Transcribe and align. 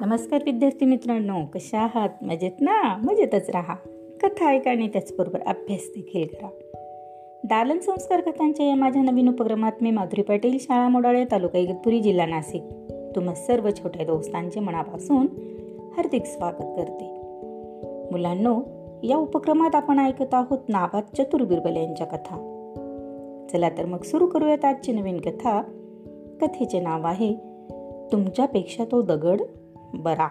नमस्कार 0.00 0.42
विद्यार्थी 0.44 0.86
मित्रांनो 0.86 1.34
कशा 1.54 1.78
आहात? 1.78 2.08
मजेत 2.22 2.50
ना? 2.60 2.96
मजेतच 2.96 3.50
राहा. 3.50 3.74
कथा 4.22 4.46
ऐका 4.46 4.70
आणि 4.70 4.88
त्याचबरोबर 4.88 5.40
अभ्यास 5.40 5.80
देखील 5.88 6.26
करा. 6.26 6.48
दालन 7.44 7.78
संस्कार 7.78 8.20
कथांच्या 8.20 8.66
या 8.66 8.74
माझ्या 8.74 9.02
नवीन 9.02 9.28
उपक्रमात 9.28 9.72
मी 9.80 9.90
माधुरी 9.90 10.22
पाटील 10.22 10.58
शाळा 10.60 10.88
मोडाळे 10.88 11.24
तालुका 11.24 11.58
इगतपुरी 11.58 12.00
जिल्हा 12.00 12.26
नाशिक. 12.26 12.62
तुम्हा 13.16 13.34
सर्व 13.34 13.70
छोट्या 13.70 14.06
दोस्तांचे 14.06 14.60
मनापासून 14.60 15.26
हार्दिक 15.96 16.24
स्वागत 16.24 16.76
करते. 16.76 17.20
मुलांनो 18.10 18.62
या 19.02 19.16
उपक्रमात 19.16 19.74
आपण 19.74 19.98
ऐकत 19.98 20.34
आहोत 20.34 20.58
नाबाद 20.68 21.04
चतुर 21.18 21.44
बिरबल 21.44 21.76
यांच्या 21.76 22.06
कथा. 22.06 22.48
चला 23.52 23.68
तर 23.68 23.84
मग 23.84 24.02
सुरू 24.02 24.26
करूयात 24.26 24.64
आजची 24.64 24.92
नवीन 24.92 25.20
कथा. 25.20 25.62
कथेचे 26.40 26.80
नाव 26.80 27.06
आहे 27.06 27.34
तुमच्यापेक्षा 28.12 28.84
तो 28.84 29.02
दगड 29.02 29.40
बरा. 29.94 30.28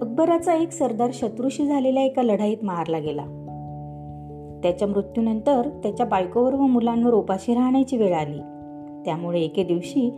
अकबराचा 0.00 0.54
एक 0.54 0.72
सरदार 0.72 1.10
शत्रूशी 1.12 1.66
झालेल्या 1.66 2.02
एका 2.02 2.22
लढाईत 2.22 2.56
मारला 2.62 2.98
गेला. 2.98 3.22
त्याच्या 4.62 4.88
मृत्यूनंतर 4.88 5.68
त्याच्या 5.82 6.06
बायकोवर 6.06 6.54
व 6.54 6.60
मुलांवर 6.60 7.14
उपाशी 7.14 7.54
राहण्याची 7.54 7.96
वेळ 7.96 8.14
आली. 8.14 8.38
त्यामुळे 9.04 9.40
एके 9.40 9.64
दिवशी 9.64 10.10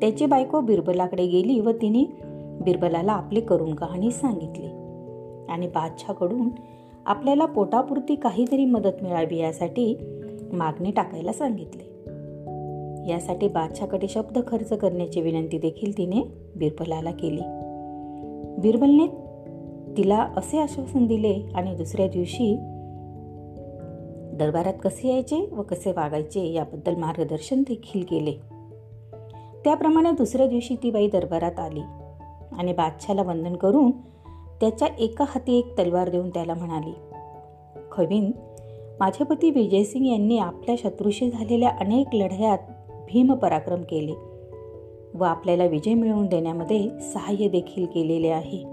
त्याची 0.00 0.26
बायको 0.26 0.60
बिरबलाकडे 0.60 1.26
गेली 1.26 1.60
व 1.60 1.70
तिने 1.70 2.04
बिरबलाला 2.60 3.12
आपली 3.12 3.40
करून 3.40 3.74
कहाणी 3.74 4.10
सांगितली. 4.10 4.66
आणि 5.48 5.66
बादशाकडून 5.66 6.48
आपल्याला 7.06 7.46
पोटापुरती 7.46 8.14
काहीतरी 8.14 8.64
मदत 8.64 9.02
मिळावी 9.02 9.36
यासाठी 9.36 9.98
मागणी 10.52 10.90
टाकायला 10.90 11.32
सांगितले. 11.32 11.93
यासाठी 13.08 13.48
बादशाकडे 13.48 14.08
शब्द 14.08 14.38
खर्च 14.46 14.72
करण्याची 14.72 15.20
विनंती 15.20 15.58
देखील 15.58 15.98
तिने 15.98 16.22
बिरबलाला 16.56 17.10
केली. 17.10 17.40
बिरबलने 18.58 19.06
तिला 19.96 20.28
असे 20.36 20.58
आश्वासन 20.58 21.06
दिले 21.06 21.50
आणि 21.54 21.74
दुसऱ्या 21.74 22.08
दिवशी 22.08 22.56
दरबारात 24.36 24.74
कसे 24.82 25.08
यायचे 25.08 25.48
व 25.52 25.62
कसे 25.62 25.92
वागायचे 25.92 26.52
याबद्दल 26.52 26.94
मार्गदर्शन 26.94 27.62
देखील 27.62 28.04
केले. 28.04 28.32
त्याप्रमाणे 29.64 30.10
दुसऱ्या 30.10 30.46
दिवशी 30.46 30.74
ती 30.74 30.90
बाई 30.90 31.08
दरबारात 31.08 31.60
आली 31.60 31.80
आणि 32.52 32.72
बादशाला 32.72 33.22
वंदन 33.22 33.56
करून 33.56 33.90
त्याच्या 34.60 34.88
एका 34.98 35.24
हाती 35.28 35.58
एक 35.58 35.78
तलवार 35.78 36.08
देऊन 36.08 36.30
त्याला 36.30 36.54
म्हणाली 36.54 36.94
खवीन 37.92 38.30
माझे 39.00 39.24
पती 39.24 39.50
विजयसिंग 39.50 40.06
यांनी 40.06 40.38
आपल्या 40.38 40.74
शत्रूशी 40.78 41.30
झालेल्या 41.30 41.68
अनेक 41.68 42.06
लढ्यात 42.14 42.58
भीम 43.08 43.34
पराक्रम 43.34 43.82
केले 43.82 44.12
व 45.18 45.24
आपल्याला 45.24 45.64
विजय 45.64 45.94
मिळवून 45.94 46.26
देण्यामध्ये 46.26 46.90
सहाय्य 47.00 47.48
देखील 47.48 47.86
केलेले 47.86 48.28
आहे. 48.28 48.64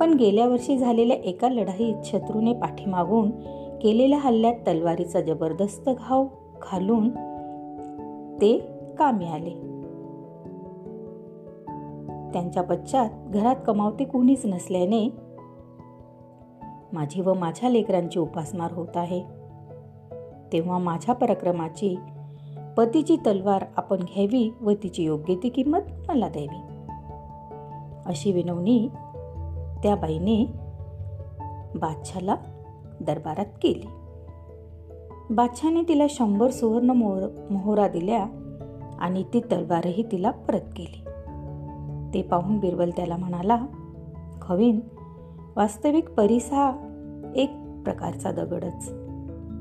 पण 0.00 0.14
गेल्या 0.14 0.48
वर्षी 0.48 0.78
झालेल्या 0.78 1.16
एका 1.16 1.48
लढाईत 1.48 1.94
शत्रूने 2.04 2.52
पाठीमागून 2.52 3.30
केलेल्या 3.82 4.18
हल्ल्यात 4.18 4.54
तलवारीचा 4.54 5.20
जबरदस्त 5.20 5.90
घाव 5.98 6.24
घालून 6.62 7.10
ते 8.40 8.58
कामी 8.98 9.26
आले 9.26 9.50
त्यांच्या 12.32 12.62
पश्चात 12.62 13.08
घरात 13.26 13.56
कमावते 13.66 14.04
कोणीच 14.04 14.46
नसल्याने 14.46 15.12
माझी 16.92 17.20
व 17.20 17.34
माझ्या 17.34 17.68
लेकरांची 17.68 18.18
उपासमार 18.18 18.72
होत 18.72 18.96
आहे. 18.96 19.22
तेव्हा 20.52 20.78
माझ्या 20.78 21.14
पराक्रमाची 21.14 21.96
पतीची 22.76 23.16
तलवार 23.16 23.64
आपण 23.76 23.96
घ्यावी 23.96 24.54
व 24.60 24.72
तिची 24.82 25.02
योग्य 25.02 25.34
ती 25.34 25.48
किंमत 25.48 25.80
मला 26.08 26.28
द्यावी. 26.28 26.60
अशी 28.06 28.32
विनवणी 28.32 28.88
त्या 29.82 29.94
बाईने 29.94 30.52
बादशाला 31.74 32.36
दरबारात 33.00 33.46
केली. 33.62 33.86
बादशाने 35.30 35.82
तिला 35.82 36.06
शंभर 36.10 36.50
सुवर्ण 36.50 36.90
मोहर 36.90 37.28
मोहरा 37.50 37.88
दिल्या 37.88 38.26
आणि 38.98 39.22
ती 39.22 39.40
तलवारही 39.40 40.02
तिला 40.12 40.30
परत 40.30 40.60
केली. 40.76 41.04
ते 42.14 42.22
पाहून 42.22 42.58
बिरबल 42.58 42.90
त्याला 42.90 43.16
म्हणाला 43.16 43.66
खवीन 44.42 44.80
वास्तविक 45.56 46.10
परिसा 46.10 46.56
हा 46.56 47.32
एक 47.36 47.50
प्रकारचा 47.84 48.30
दगडच. 48.32 48.92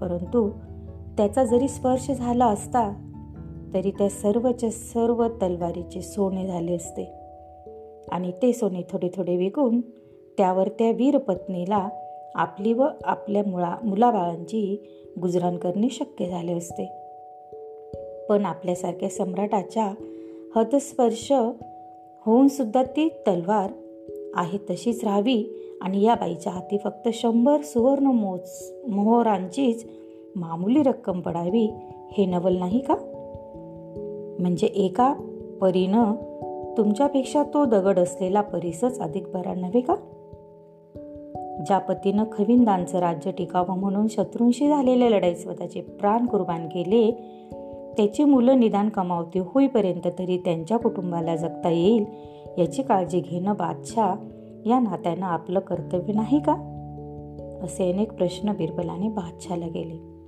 परंतु 0.00 0.50
त्याचा 1.16 1.44
जरी 1.44 1.68
स्पर्श 1.68 2.10
झाला 2.10 2.46
असता 2.46 2.92
तरी 3.74 3.90
त्या 3.90 4.08
सर्वच्या 4.08 4.70
सर्व 4.70 5.28
तलवारीचे 5.28 6.02
सोने 6.02 6.46
झाले 6.46 6.74
असते. 6.74 7.12
आणि 8.10 8.30
ते 8.30 8.52
सोने 8.52 8.82
थोडे 8.90 9.08
थोडे 9.14 9.36
विकून 9.36 9.80
त्यावर 10.38 10.68
त्या 10.68 10.90
वीरपत्नीला 10.90 11.88
आपली 12.34 12.72
व 12.72 12.86
आपल्या 13.04 13.42
मुळा 13.46 13.74
मुलाबाळांची 13.84 14.88
गुजराण 15.22 15.56
करणे 15.56 15.88
शक्य 15.90 16.26
झाले 16.26 16.52
असते. 16.52 16.92
पण 18.28 18.44
आपल्यासारख्या 18.44 19.08
सम्राटाच्या 19.08 19.94
हतस्पर्श 20.56 21.32
होऊन 22.26 22.48
सुद्धा 22.48 22.82
ती 22.82 23.08
तलवार 23.08 23.70
आहे 24.34 24.58
तशीच 24.58 25.04
राहावी 25.04 25.44
आणि 25.80 26.02
या 26.02 26.14
बाईच्या 26.14 26.52
हाती 26.52 26.78
फक्त 26.78 27.08
शंभर 27.12 27.60
सुवर्ण 27.60 28.06
मोज 28.06 28.72
मोहरांचीच 28.88 29.86
मामूली 30.36 30.82
रक्कम 30.82 31.20
पडावी 31.20 31.72
हे 32.12 32.26
नवल 32.26 32.56
नाही 32.56 32.78
का? 32.78 32.94
म्हणजे 34.40 34.66
एका 34.66 35.14
परीनं 35.60 36.14
तुमच्यापेक्षा 36.76 37.42
तो 37.42 37.64
दगड 37.64 37.98
असलेला 37.98 38.40
परीसच 38.40 39.00
अधिक 39.00 39.24
बरा 39.34 39.54
नव्हे 39.54 39.80
का? 39.80 39.94
ज्या 41.66 41.78
पतीनं 41.78 42.24
खविंदांचं 42.32 42.98
राज्य 42.98 43.30
टिकावं 43.30 43.78
म्हणून 43.78 44.06
शत्रूंशी 44.08 44.68
झालेल्या 44.68 45.10
लढाईत 45.10 45.36
स्वतःचे 45.36 45.80
प्राण 45.80 46.26
कुर्बान 46.26 46.68
केले 46.68 47.10
त्याची 47.96 48.24
मुलं 48.24 48.60
निदान 48.60 48.88
कमावती 48.88 49.38
होईपर्यंत 49.38 50.08
तरी 50.18 50.38
त्यांच्या 50.38 50.76
कुटुंबाला 50.76 51.36
जगता 51.36 51.70
येईल 51.70 52.04
याची 52.58 52.82
काळजी 52.82 53.20
घेणं 53.20 53.52
बादशाह 53.52 54.16
या 54.68 54.80
नात्यानं 54.80 55.26
आपलं 55.26 55.60
कर्तव्य 55.60 56.12
नाही 56.12 56.38
का? 56.38 56.52
असे 57.62 57.92
अनेक 57.92 58.12
प्रश्न 58.12 58.52
बिरबलाने 58.52 59.08
बादशाला 59.08 59.66
गेले. 59.66 60.19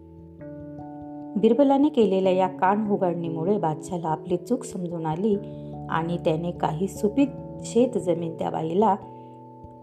बिरबलाने 1.36 1.88
केलेल्या 1.88 2.32
या 2.32 2.46
कान 2.46 2.90
उघडणीमुळे 2.90 3.58
बादशाला 3.58 4.08
आपली 4.08 4.36
चूक 4.36 4.64
समजून 4.64 5.06
आली 5.06 5.36
आणि 5.90 6.16
त्याने 6.16 6.50
काही 6.50 6.88
सुपीक 6.88 7.28
शेत 7.64 7.98
जमीन 7.98 8.34
त्या 8.38 8.50
बाईला 8.50 8.96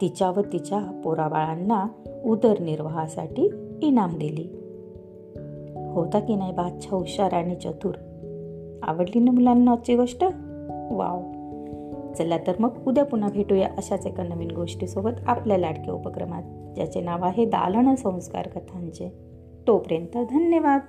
तिच्या 0.02 0.30
व 0.30 0.42
तिच्या 0.54 1.02
पोराबाळांना 1.04 1.86
उदरनिर्वाहासाठी 2.26 3.50
इनाम 3.82 4.10
दिली. 4.10 4.48
होता 5.94 6.20
की 6.20 6.36
नाही 6.36 6.52
बादशाह 6.52 7.00
हुशार 7.00 7.34
आणि 7.34 7.56
चतुर? 7.56 7.96
आवडली 8.84 9.20
ना 9.20 9.32
मुलांना 9.32 9.72
आजची 9.72 9.96
गोष्ट? 9.96 10.24
वाव. 10.92 11.22
चला 12.14 12.38
तर 12.38 12.54
मग 12.60 12.70
उद्या 12.88 13.06
पुन्हा 13.06 13.30
भेटूया 13.30 13.68
अशाच 13.68 14.06
एका 14.06 14.24
नवीन 14.24 14.52
गोष्टीसोबत 14.52 15.12
आपल्या 15.28 15.58
लाडक्या 15.58 15.94
उपक्रमात 15.94 16.44
ज्याचे 16.76 17.02
नाव 17.02 17.26
आहे 17.26 17.46
दालन 17.46 17.96
संस्कार 17.96 18.48
कथांचे. 18.48 19.14
तोपर्यंत 19.68 20.18
धन्यवाद. 20.30 20.80